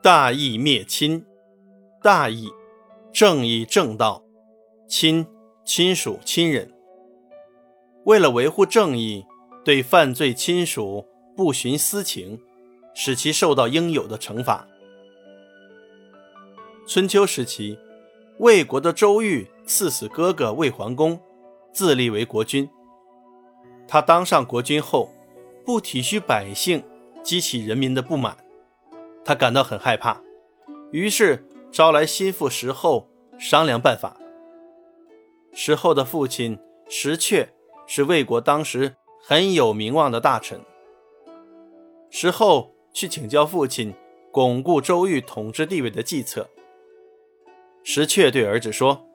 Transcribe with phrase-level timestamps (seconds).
[0.00, 1.24] 大义灭亲，
[2.00, 2.48] 大义，
[3.12, 4.22] 正义正道，
[4.88, 5.26] 亲，
[5.64, 6.72] 亲属亲人。
[8.04, 9.26] 为了维护正义，
[9.64, 11.04] 对犯罪亲属
[11.36, 12.40] 不徇私情，
[12.94, 14.68] 使其受到应有的惩罚。
[16.86, 17.76] 春秋时期，
[18.38, 21.18] 魏国的周瑜赐死哥哥魏桓公，
[21.72, 22.70] 自立为国君。
[23.88, 25.12] 他当上国君后，
[25.66, 26.84] 不体恤百姓，
[27.24, 28.36] 激起人民的不满。
[29.28, 30.22] 他感到很害怕，
[30.90, 34.16] 于是招来心腹石后商量办法。
[35.52, 37.46] 石后的父亲石阙
[37.86, 40.58] 是魏国当时很有名望的大臣。
[42.08, 43.92] 石后去请教父亲
[44.32, 46.48] 巩固周瑜统治地位的计策。
[47.84, 49.06] 石阙对儿子说：“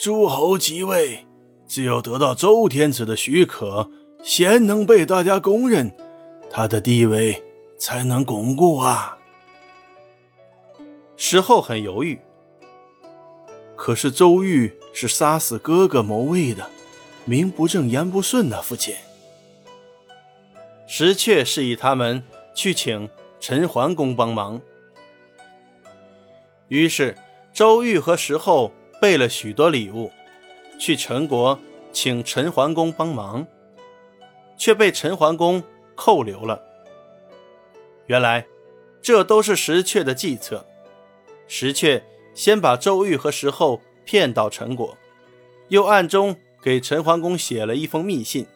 [0.00, 1.26] 诸侯即位。”
[1.68, 3.90] 只有得到周天子的许可，
[4.22, 5.94] 贤能被大家公认，
[6.48, 7.42] 他的地位
[7.78, 9.18] 才能巩固啊。
[11.16, 12.20] 石后很犹豫，
[13.74, 16.68] 可是周瑜是杀死哥哥谋位的，
[17.24, 18.94] 名不正言不顺呐，父亲。
[20.86, 22.22] 石阙示意他们
[22.54, 23.08] 去请
[23.40, 24.60] 陈桓公帮忙，
[26.68, 27.16] 于是
[27.52, 30.12] 周瑜和石后备了许多礼物。
[30.78, 31.58] 去陈国
[31.90, 33.46] 请陈桓公帮忙，
[34.58, 35.62] 却被陈桓公
[35.94, 36.62] 扣留了。
[38.06, 38.46] 原来，
[39.02, 40.66] 这都是石阙的计策。
[41.48, 42.02] 石阙
[42.34, 44.96] 先把周瑜和石后骗到陈国，
[45.68, 48.46] 又暗中给陈桓公写了一封密信，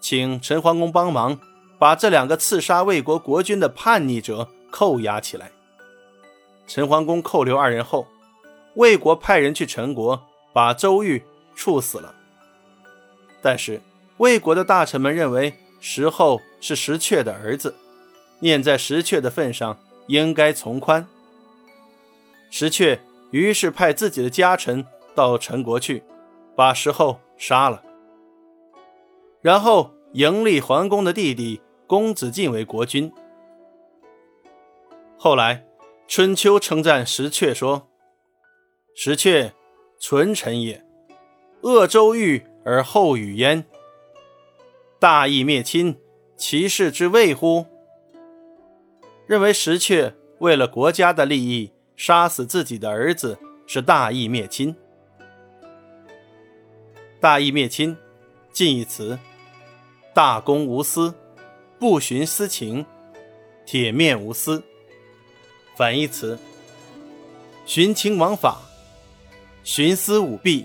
[0.00, 1.38] 请陈桓公帮忙
[1.78, 5.50] 把这两个刺杀魏国国君的叛逆者扣押起来。
[6.66, 8.06] 陈桓公扣留二人后，
[8.74, 11.22] 魏国派人去陈国把周瑜。
[11.58, 12.14] 处死了。
[13.42, 13.80] 但是
[14.18, 17.74] 魏国的大臣们认为石后是石阙的儿子，
[18.40, 21.06] 念在石阙的份上，应该从宽。
[22.50, 22.98] 石阙
[23.30, 26.02] 于是派自己的家臣到陈国去，
[26.56, 27.82] 把石后杀了，
[29.42, 33.12] 然后迎立桓公的弟弟公子晋为国君。
[35.16, 35.66] 后来
[36.06, 37.88] 春秋称赞石阙说
[38.96, 39.52] ：“石阙，
[40.00, 40.84] 纯臣也。”
[41.62, 43.64] 恶周瑜而后与焉，
[45.00, 45.98] 大义灭亲，
[46.36, 47.66] 其事之谓乎？
[49.28, 54.74] 认为石阙为了国家的利益杀死自己的儿子是大义灭亲。
[57.20, 57.94] 大义灭亲，
[58.50, 59.18] 近义词：
[60.14, 61.14] 大公无私，
[61.78, 62.86] 不徇私情，
[63.66, 64.62] 铁面无私。
[65.76, 66.38] 反义词：
[67.66, 68.62] 徇情枉法，
[69.62, 70.64] 徇私舞弊。